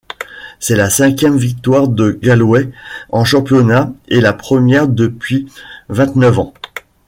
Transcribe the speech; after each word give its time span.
C'est 0.57 0.75
la 0.75 0.89
cinquième 0.89 1.37
victoire 1.37 1.87
de 1.87 2.09
Galway 2.19 2.71
en 3.11 3.23
championnat 3.23 3.93
et 4.07 4.19
la 4.19 4.33
première 4.33 4.87
depuis 4.87 5.47
vingt-neuf 5.89 6.39
ans. 6.39 6.55